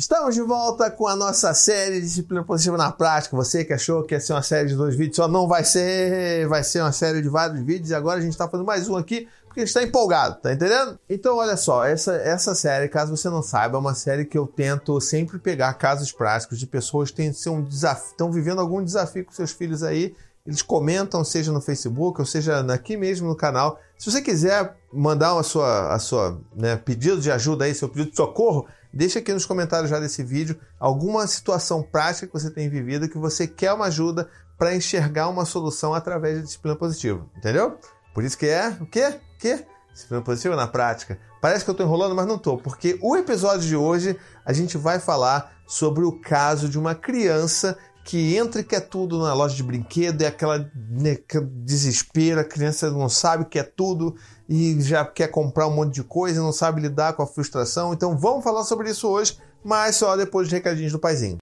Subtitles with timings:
[0.00, 3.36] Estamos de volta com a nossa série disciplina positiva na prática.
[3.36, 6.48] Você que achou que ia ser uma série de dois vídeos, só não vai ser,
[6.48, 7.90] vai ser uma série de vários vídeos.
[7.90, 10.54] E agora a gente está fazendo mais um aqui porque a gente está empolgado, tá
[10.54, 10.98] entendendo?
[11.06, 14.46] Então, olha só, essa, essa série, caso você não saiba, é uma série que eu
[14.46, 19.32] tento sempre pegar casos práticos de pessoas que têm um estão vivendo algum desafio com
[19.32, 20.14] seus filhos aí.
[20.46, 23.78] Eles comentam, seja no Facebook ou seja aqui mesmo no canal.
[23.98, 28.12] Se você quiser mandar a sua, a sua né, pedido de ajuda aí, seu pedido
[28.12, 32.68] de socorro, Deixa aqui nos comentários já desse vídeo alguma situação prática que você tem
[32.68, 37.78] vivido que você quer uma ajuda para enxergar uma solução através da disciplina positiva, entendeu?
[38.12, 39.06] Por isso que é o quê?
[39.36, 39.64] O quê?
[39.92, 41.18] Disciplina positiva na prática.
[41.40, 44.76] Parece que eu estou enrolando, mas não estou, porque o episódio de hoje a gente
[44.76, 47.78] vai falar sobre o caso de uma criança
[48.10, 51.16] que entra e quer tudo na loja de brinquedo, é aquela né,
[51.62, 54.16] desespero, a criança não sabe o que é tudo
[54.48, 57.94] e já quer comprar um monte de coisa e não sabe lidar com a frustração.
[57.94, 61.38] Então vamos falar sobre isso hoje, mas só depois dos recadinhos do paizinho.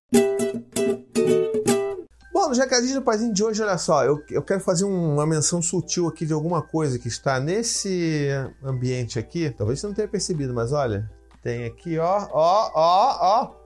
[2.34, 5.26] Bom, nos recadinhos do paizinho de hoje, olha só, eu, eu quero fazer um, uma
[5.26, 8.28] menção sutil aqui de alguma coisa que está nesse
[8.62, 9.48] ambiente aqui.
[9.48, 11.10] Talvez você não tenha percebido, mas olha,
[11.42, 13.57] tem aqui, ó, ó, ó, ó,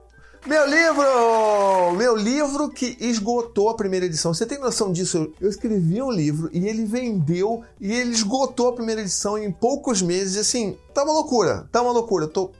[0.45, 1.95] meu livro!
[1.95, 4.33] Meu livro que esgotou a primeira edição.
[4.33, 5.31] Você tem noção disso?
[5.39, 10.01] Eu escrevi um livro e ele vendeu e ele esgotou a primeira edição em poucos
[10.01, 10.37] meses.
[10.37, 12.25] Assim, tá uma loucura, tá uma loucura.
[12.25, 12.51] Eu tô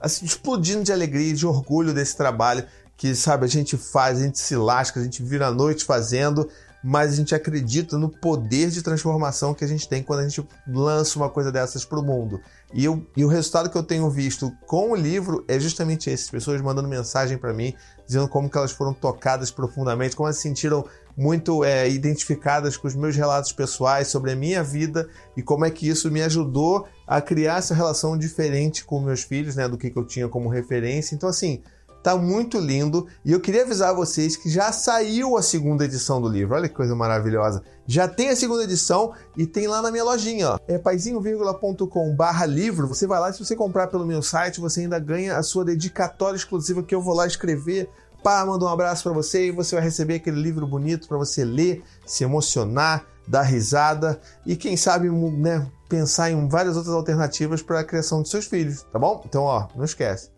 [0.00, 2.64] assim, explodindo de alegria e de orgulho desse trabalho
[2.96, 6.48] que, sabe, a gente faz, a gente se lasca, a gente vira a noite fazendo
[6.82, 10.46] mas a gente acredita no poder de transformação que a gente tem quando a gente
[10.68, 12.40] lança uma coisa dessas para o mundo.
[12.72, 16.30] E, eu, e o resultado que eu tenho visto com o livro é justamente esse:
[16.30, 17.74] pessoas mandando mensagem para mim,
[18.06, 20.84] dizendo como que elas foram tocadas profundamente, como elas se sentiram
[21.16, 25.70] muito é, identificadas com os meus relatos pessoais sobre a minha vida e como é
[25.70, 29.90] que isso me ajudou a criar essa relação diferente com meus filhos, né, do que,
[29.90, 31.14] que eu tinha como referência.
[31.14, 31.62] Então, assim,
[32.06, 36.28] Tá muito lindo e eu queria avisar vocês que já saiu a segunda edição do
[36.28, 36.54] livro.
[36.54, 37.64] Olha que coisa maravilhosa.
[37.84, 40.58] Já tem a segunda edição e tem lá na minha lojinha, ó.
[40.68, 42.86] É paizinho.com/livro.
[42.86, 46.36] Você vai lá, se você comprar pelo meu site, você ainda ganha a sua dedicatória
[46.36, 47.90] exclusiva que eu vou lá escrever
[48.22, 51.44] Pá, manda um abraço para você e você vai receber aquele livro bonito para você
[51.44, 57.80] ler, se emocionar, dar risada e quem sabe, né, pensar em várias outras alternativas para
[57.80, 59.22] a criação de seus filhos, tá bom?
[59.24, 60.35] Então, ó, não esquece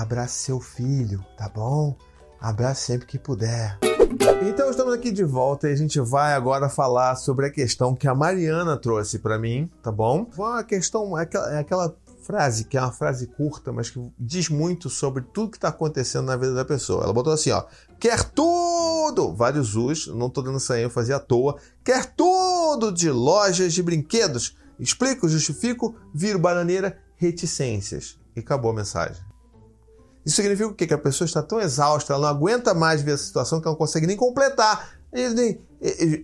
[0.00, 1.96] abrace seu filho, tá bom?
[2.38, 3.78] Abrace sempre que puder.
[4.46, 8.06] Então estamos aqui de volta e a gente vai agora falar sobre a questão que
[8.06, 10.28] a Mariana trouxe para mim, tá bom?
[10.36, 14.50] Uma questão, é aquela, é aquela frase que é uma frase curta, mas que diz
[14.50, 17.04] muito sobre tudo que está acontecendo na vida da pessoa.
[17.04, 17.64] Ela botou assim, ó,
[17.98, 23.72] quer tudo, vários us, não tô dando essa ênfase à toa, quer tudo de lojas
[23.72, 24.58] de brinquedos.
[24.78, 28.18] Explico, justifico, viro bananeira, reticências.
[28.36, 29.25] E acabou a mensagem.
[30.26, 30.88] Isso significa o quê?
[30.88, 33.74] Que a pessoa está tão exausta, ela não aguenta mais ver essa situação que ela
[33.74, 34.98] não consegue nem completar.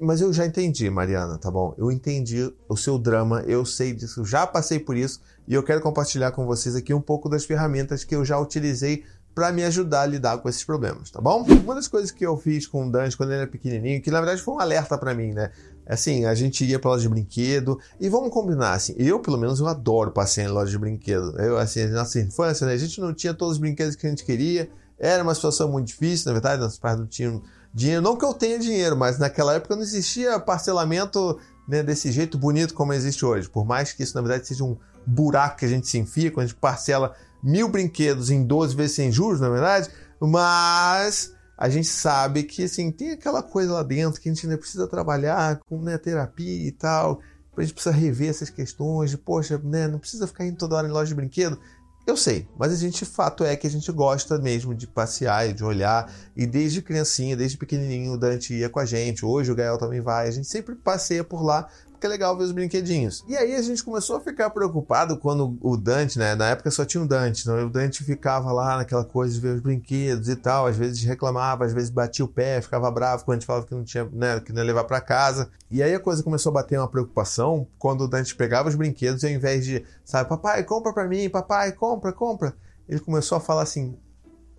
[0.01, 1.73] Mas eu já entendi, Mariana, tá bom?
[1.79, 5.81] Eu entendi o seu drama, eu sei disso, já passei por isso e eu quero
[5.81, 9.05] compartilhar com vocês aqui um pouco das ferramentas que eu já utilizei
[9.35, 11.43] para me ajudar a lidar com esses problemas, tá bom?
[11.43, 14.21] Uma das coisas que eu fiz com o Dante quando ele era pequenininho, que na
[14.21, 15.51] verdade foi um alerta para mim, né?
[15.87, 19.59] Assim, a gente ia para loja de brinquedo e vamos combinar, assim, eu pelo menos
[19.61, 21.37] eu adoro passear em loja de brinquedo.
[21.41, 24.11] Eu, assim, na nossa infância, né, a gente não tinha todos os brinquedos que a
[24.11, 27.43] gente queria, era uma situação muito difícil, na verdade, nossos pais não tinham
[27.75, 32.39] dinheiro, não que eu tenha dinheiro, mas naquela época não existia parcelamento né, desse jeito
[32.39, 33.49] bonito como existe hoje.
[33.49, 34.77] Por mais que isso, na verdade, seja um
[35.07, 38.95] buraco que a gente se enfia, quando a gente parcela mil brinquedos em 12 vezes
[38.95, 39.89] sem juros, na verdade,
[40.21, 41.33] mas
[41.63, 44.89] a gente sabe que assim, tem aquela coisa lá dentro que a gente ainda precisa
[44.89, 47.21] trabalhar com né, terapia e tal.
[47.57, 50.89] A gente precisa rever essas questões de, poxa, né, não precisa ficar indo toda hora
[50.89, 51.57] em loja de brinquedo.
[52.05, 55.53] Eu sei, mas a gente, fato é que a gente gosta mesmo de passear e
[55.53, 56.13] de olhar.
[56.35, 59.25] E desde criancinha, desde pequenininho, o Dante ia com a gente.
[59.25, 60.27] Hoje o Gael também vai.
[60.27, 61.69] A gente sempre passeia por lá
[62.03, 63.25] que é legal ver os brinquedinhos.
[63.29, 66.35] E aí a gente começou a ficar preocupado quando o Dante, né?
[66.35, 69.55] Na época só tinha o Dante, então o Dante ficava lá naquela coisa de ver
[69.55, 70.67] os brinquedos e tal.
[70.67, 73.73] Às vezes reclamava, às vezes batia o pé, ficava bravo quando a gente falava que
[73.73, 74.41] não tinha, né?
[74.41, 75.49] Que não ia levar para casa.
[75.71, 79.23] E aí a coisa começou a bater uma preocupação quando o Dante pegava os brinquedos
[79.23, 82.57] e ao invés de, sabe, papai, compra para mim, papai, compra, compra.
[82.89, 83.97] Ele começou a falar assim: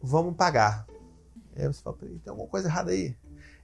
[0.01, 0.85] vamos pagar.
[1.57, 3.13] Aí você fala, tem alguma coisa errada aí.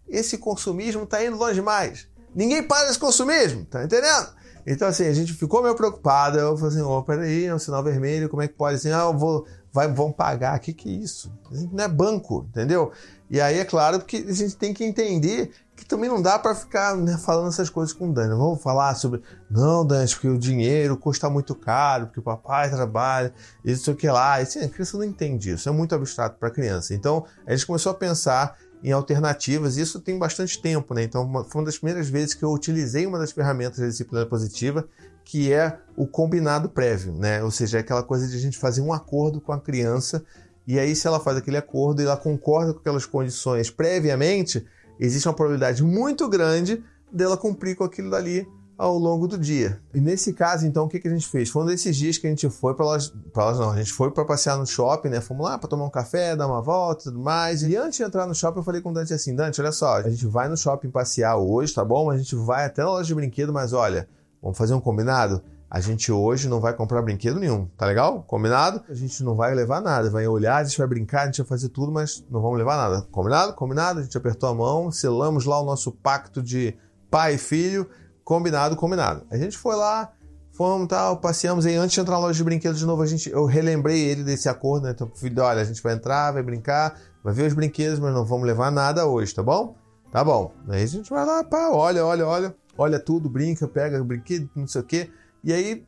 [0.06, 2.10] Esse consumismo tá indo longe demais.
[2.34, 4.40] Ninguém para esse consumismo, tá entendendo?
[4.66, 6.38] Então, assim, a gente ficou meio preocupado.
[6.38, 8.76] Eu falei assim: oh, peraí, é um sinal vermelho, como é que pode?
[8.76, 11.32] Assim, ah, vou, vai, vão pagar, o que, que é isso?
[11.52, 12.92] A gente não é banco, entendeu?
[13.30, 16.54] E aí, é claro, que a gente tem que entender que também não dá para
[16.54, 18.30] ficar né, falando essas coisas com o Dani.
[18.30, 23.34] Vamos falar sobre, não, Dani, porque o dinheiro custa muito caro, porque o papai trabalha,
[23.64, 24.40] isso o que lá.
[24.40, 26.94] E, assim, a criança não entende isso, é muito abstrato para criança.
[26.94, 31.04] Então, a gente começou a pensar em alternativas, e isso tem bastante tempo, né?
[31.04, 34.26] Então, uma, foi uma das primeiras vezes que eu utilizei uma das ferramentas da disciplina
[34.26, 34.88] positiva,
[35.24, 37.44] que é o combinado prévio, né?
[37.44, 40.24] Ou seja, é aquela coisa de a gente fazer um acordo com a criança,
[40.66, 44.66] e aí, se ela faz aquele acordo e ela concorda com aquelas condições previamente,
[45.00, 48.48] existe uma probabilidade muito grande dela cumprir com aquilo dali
[48.80, 49.78] ao longo do dia.
[49.94, 51.50] E nesse caso, então, o que, que a gente fez?
[51.50, 54.10] Foi um desses dias que a gente foi para loja, para não, a gente foi
[54.10, 55.20] para passear no shopping, né?
[55.20, 57.62] Fomos lá para tomar um café, dar uma volta, tudo mais.
[57.62, 59.98] E antes de entrar no shopping, eu falei com o Dante assim, Dante, olha só,
[59.98, 62.10] a gente vai no shopping passear hoje, tá bom?
[62.10, 64.08] A gente vai até na loja de brinquedo, mas olha,
[64.42, 65.44] vamos fazer um combinado?
[65.70, 68.24] A gente hoje não vai comprar brinquedo nenhum, tá legal?
[68.24, 68.82] Combinado?
[68.88, 71.48] A gente não vai levar nada, vai olhar, a gente vai brincar, a gente vai
[71.48, 73.06] fazer tudo, mas não vamos levar nada.
[73.12, 73.54] Combinado?
[73.54, 74.00] Combinado?
[74.00, 76.76] A gente apertou a mão, selamos lá o nosso pacto de
[77.12, 77.90] pai e filho,
[78.30, 79.26] combinado, combinado.
[79.32, 80.12] A gente foi lá,
[80.52, 81.76] fomos tal, passeamos aí.
[81.76, 84.48] Antes de entrar na loja de brinquedos de novo, a gente, eu relembrei ele desse
[84.48, 84.92] acordo, né?
[84.92, 88.24] Então, filho, olha, a gente vai entrar, vai brincar, vai ver os brinquedos, mas não
[88.24, 89.76] vamos levar nada hoje, tá bom?
[90.12, 90.54] Tá bom.
[90.68, 94.68] Aí a gente vai lá, pá, olha, olha, olha, olha tudo, brinca, pega brinquedo, não
[94.68, 95.10] sei o quê.
[95.44, 95.84] E aí,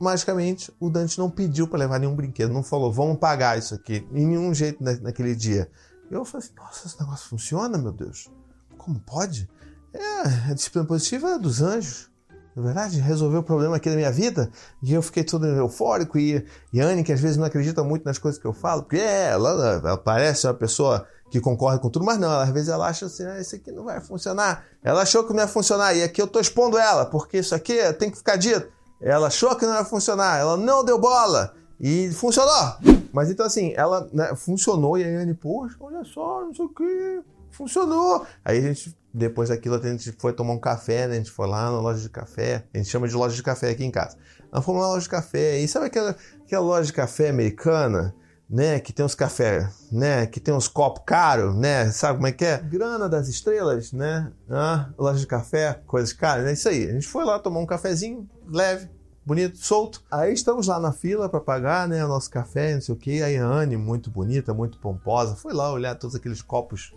[0.00, 4.06] magicamente, o Dante não pediu para levar nenhum brinquedo, não falou, vamos pagar isso aqui,
[4.12, 5.68] em nenhum jeito naquele dia.
[6.08, 8.30] E eu falei assim, nossa, esse negócio funciona, meu Deus?
[8.78, 9.50] Como pode?
[9.92, 12.10] É, a disciplina positiva é dos anjos.
[12.54, 14.50] Na verdade, resolveu o problema aqui da minha vida.
[14.82, 16.18] E eu fiquei todo eufórico.
[16.18, 18.96] E, e Anne, que às vezes não acredita muito nas coisas que eu falo, porque
[18.96, 22.88] é, ela, ela parece uma pessoa que concorre com tudo, mas não, às vezes ela
[22.88, 24.64] acha assim, ah, isso aqui não vai funcionar.
[24.82, 27.78] Ela achou que não ia funcionar, e aqui eu tô expondo ela, porque isso aqui
[27.94, 28.68] tem que ficar dito.
[29.00, 32.74] Ela achou que não ia funcionar, ela não deu bola e funcionou.
[33.12, 36.68] Mas então assim, ela né, funcionou e a Anne, poxa, olha só, não sei o
[36.68, 37.22] que,
[37.60, 38.26] funcionou.
[38.44, 41.14] Aí a gente, depois daquilo, a gente foi tomar um café, né?
[41.14, 43.70] A gente foi lá na loja de café, a gente chama de loja de café
[43.70, 44.16] aqui em casa.
[44.50, 48.14] Nós fomos na loja de café, e sabe aquela, aquela loja de café americana?
[48.52, 52.32] né, que tem uns café, né, que tem uns copos caros, né, sabe como é
[52.32, 52.58] que é?
[52.58, 56.88] Grana das estrelas, né, ah, loja de café, coisas caras, é isso aí.
[56.88, 58.88] A gente foi lá tomar um cafezinho leve,
[59.24, 60.02] bonito, solto.
[60.10, 63.22] Aí estamos lá na fila para pagar, né, o nosso café, não sei o que.
[63.22, 66.92] Aí a Anne, muito bonita, muito pomposa, foi lá olhar todos aqueles copos,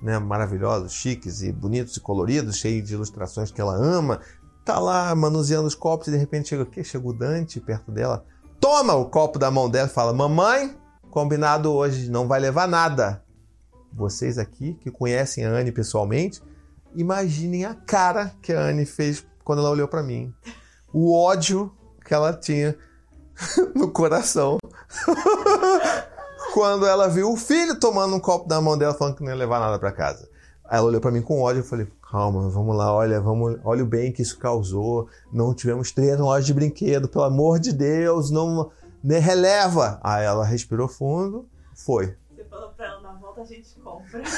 [0.00, 4.20] né, maravilhosos, chiques e bonitos e coloridos, cheios de ilustrações que ela ama.
[4.64, 6.82] Tá lá manuseando os copos e de repente chega o quê?
[6.82, 8.24] Chega o Dante perto dela.
[8.60, 10.76] Toma o copo da mão dela e fala: Mamãe,
[11.10, 13.22] combinado hoje, não vai levar nada.
[13.92, 16.42] Vocês aqui que conhecem a Anne pessoalmente,
[16.94, 20.34] imaginem a cara que a Anne fez quando ela olhou para mim.
[20.92, 21.72] O ódio
[22.04, 22.76] que ela tinha
[23.74, 24.58] no coração.
[26.56, 29.36] quando ela viu o filho tomando um copo da mão dela falando que não ia
[29.36, 30.26] levar nada para casa.
[30.70, 33.84] Ela olhou para mim com ódio e eu falei: "Calma, vamos lá, olha, vamos, olha
[33.84, 35.06] o bem que isso causou.
[35.30, 38.70] Não tivemos três lojas de brinquedo, pelo amor de Deus, não
[39.04, 40.00] né, releva.
[40.02, 42.16] Aí ela respirou fundo, foi.
[42.34, 44.22] Você falou pra ela, na volta a gente compra.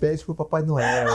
[0.00, 1.06] Pede pro Papai Noel.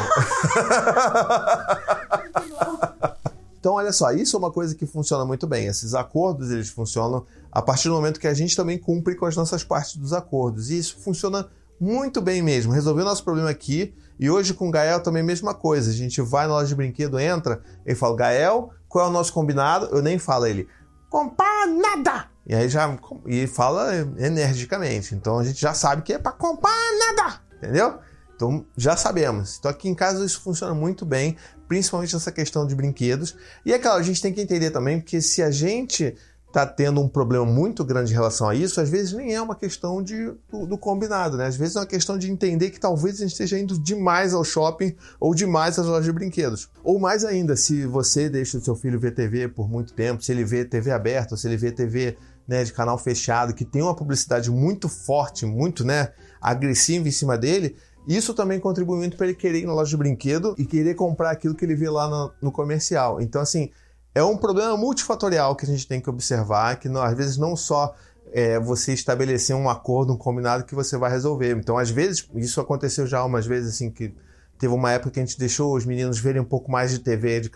[3.63, 5.67] Então, olha só, isso é uma coisa que funciona muito bem.
[5.67, 9.37] Esses acordos, eles funcionam a partir do momento que a gente também cumpre com as
[9.37, 10.69] nossas partes dos acordos.
[10.69, 11.47] E isso funciona
[11.79, 12.73] muito bem mesmo.
[12.73, 15.91] Resolveu nosso problema aqui, e hoje com o Gael também a mesma coisa.
[15.91, 19.31] A gente vai na loja de brinquedo, entra, ele fala, Gael, qual é o nosso
[19.31, 19.85] combinado?
[19.95, 20.67] Eu nem falo ele,
[21.09, 22.25] comprar nada!
[22.45, 25.15] E aí já e fala energicamente.
[25.15, 27.97] Então a gente já sabe que é para comprar nada, entendeu?
[28.35, 29.57] Então já sabemos.
[29.59, 31.37] Então aqui em casa isso funciona muito bem,
[31.67, 33.35] principalmente nessa questão de brinquedos.
[33.65, 36.15] E é claro, a gente tem que entender também porque se a gente
[36.53, 39.55] está tendo um problema muito grande em relação a isso, às vezes nem é uma
[39.55, 41.47] questão de, do, do, combinado, né?
[41.47, 44.43] Às vezes é uma questão de entender que talvez a gente esteja indo demais ao
[44.43, 46.69] shopping ou demais às lojas de brinquedos.
[46.83, 50.31] Ou mais ainda, se você deixa o seu filho ver TV por muito tempo, se
[50.31, 53.95] ele vê TV aberta, se ele vê TV né, de canal fechado, que tem uma
[53.95, 57.75] publicidade muito forte, muito né, agressiva em cima dele,
[58.07, 61.31] isso também contribui muito para ele querer ir na loja de brinquedo e querer comprar
[61.31, 63.21] aquilo que ele vê lá no, no comercial.
[63.21, 63.71] Então, assim,
[64.13, 67.55] é um problema multifatorial que a gente tem que observar, que não, às vezes não
[67.55, 67.95] só
[68.31, 71.55] é, você estabelecer um acordo, um combinado que você vai resolver.
[71.55, 74.13] Então, às vezes, isso aconteceu já umas vezes, assim, que
[74.57, 77.39] teve uma época que a gente deixou os meninos verem um pouco mais de TV,
[77.41, 77.51] de,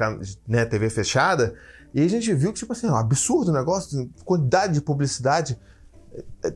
[0.48, 1.56] né, TV fechada,
[1.94, 5.58] e a gente viu que, tipo assim, é um absurdo o negócio, quantidade de publicidade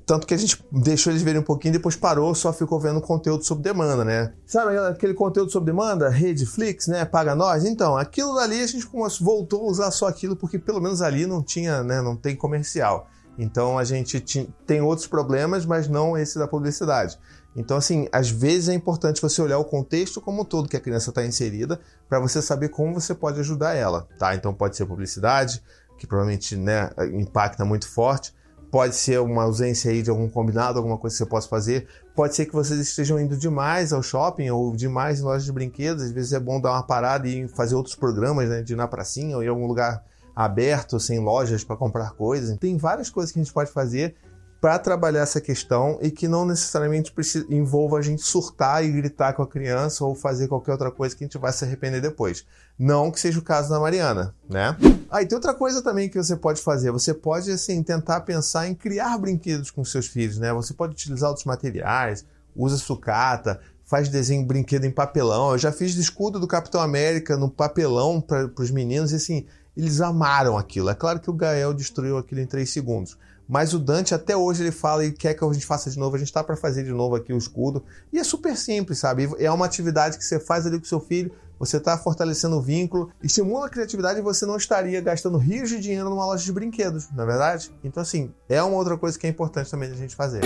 [0.06, 3.44] tanto que a gente deixou eles verem um pouquinho, depois parou, só ficou vendo conteúdo
[3.44, 4.34] sob demanda, né?
[4.46, 6.10] Sabe aquele conteúdo sob demanda?
[6.10, 7.06] Redflix, né?
[7.06, 7.65] Paga nós?
[7.65, 8.88] Então, aquilo dali a gente
[9.22, 12.01] voltou a usar só aquilo porque pelo menos ali não tinha, né?
[12.01, 13.08] Não tem comercial.
[13.38, 14.20] Então a gente
[14.65, 17.18] tem outros problemas, mas não esse da publicidade.
[17.56, 20.80] Então, assim, às vezes é importante você olhar o contexto como um todo que a
[20.80, 24.34] criança está inserida para você saber como você pode ajudar ela, tá?
[24.36, 25.62] Então pode ser publicidade,
[25.98, 28.34] que provavelmente né, impacta muito forte,
[28.72, 32.36] pode ser uma ausência aí de algum combinado, alguma coisa que você possa fazer, pode
[32.36, 36.12] ser que vocês estejam indo demais ao shopping ou demais em lojas de brinquedos, às
[36.12, 39.36] vezes é bom dar uma parada e fazer outros programas, né, de ir na pracinha
[39.36, 42.58] ou em algum lugar aberto, sem lojas para comprar coisas.
[42.58, 44.16] Tem várias coisas que a gente pode fazer
[44.62, 49.34] para trabalhar essa questão e que não necessariamente precisa, envolva a gente surtar e gritar
[49.34, 52.46] com a criança ou fazer qualquer outra coisa que a gente vai se arrepender depois.
[52.77, 54.77] Não que seja o caso da Mariana, né?
[55.10, 56.91] Ah, e tem outra coisa também que você pode fazer.
[56.91, 60.53] Você pode, assim, tentar pensar em criar brinquedos com seus filhos, né?
[60.53, 62.24] Você pode utilizar outros materiais,
[62.56, 65.53] usa sucata, faz desenho brinquedo em papelão.
[65.53, 69.46] Eu já fiz de escudo do Capitão América no papelão para os meninos e, assim,
[69.75, 70.91] eles amaram aquilo.
[70.91, 73.18] É claro que o Gael destruiu aquilo em três segundos
[73.51, 76.15] mas o Dante até hoje ele fala e quer que a gente faça de novo.
[76.15, 77.84] A gente está para fazer de novo aqui o escudo.
[78.13, 79.29] E é super simples, sabe?
[79.39, 83.12] É uma atividade que você faz ali com seu filho, você está fortalecendo o vínculo,
[83.22, 87.10] estimula a criatividade e você não estaria gastando rios de dinheiro numa loja de brinquedos,
[87.12, 87.70] não é verdade?
[87.84, 90.39] Então, assim, é uma outra coisa que é importante também a gente fazer.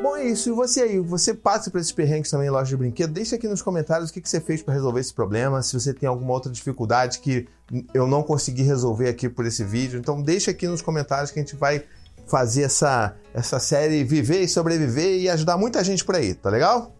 [0.00, 0.48] Bom, é isso.
[0.48, 3.12] E você aí, você passa por esses perrengues também em loja de brinquedo?
[3.12, 5.60] Deixa aqui nos comentários o que, que você fez para resolver esse problema.
[5.60, 7.48] Se você tem alguma outra dificuldade que
[7.92, 11.42] eu não consegui resolver aqui por esse vídeo, então deixa aqui nos comentários que a
[11.42, 11.84] gente vai
[12.28, 16.94] fazer essa, essa série viver e sobreviver e ajudar muita gente por aí, tá legal?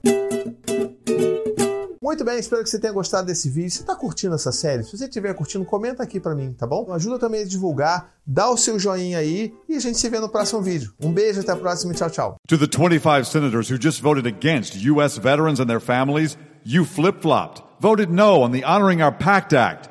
[2.08, 3.70] Muito bem, espero que você tenha gostado desse vídeo.
[3.70, 4.82] Você está curtindo essa série?
[4.82, 6.90] Se você estiver curtindo, comenta aqui para mim, tá bom?
[6.90, 10.28] Ajuda também a divulgar, dá o seu joinha aí e a gente se vê no
[10.28, 10.94] próximo vídeo.
[11.04, 12.36] Um beijo, até a próxima e tchau, tchau.
[12.48, 15.18] To the 25 senators who just voted against U.S.
[15.18, 17.62] veterans and their families, you flip-flopped.
[17.78, 19.90] Voted no on the Honoring Our Pact Act.